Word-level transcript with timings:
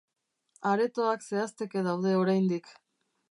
Aretoak 0.69 1.27
zehazteke 1.27 1.85
daude 1.91 2.17
oraindik. 2.23 2.73